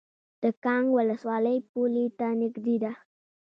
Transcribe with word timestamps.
د 0.41 0.43
کانګ 0.63 0.87
ولسوالۍ 0.97 1.57
پولې 1.71 2.05
ته 2.17 2.27
نږدې 2.41 2.75
ده 2.83 2.91